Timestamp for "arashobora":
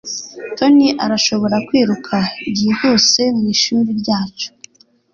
1.05-1.55